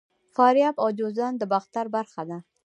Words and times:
فاریاب 0.35 0.75
او 0.83 0.87
جوزجان 0.99 1.33
د 1.37 1.43
باختر 1.51 1.85
برخه 1.95 2.21
وو 2.27 2.37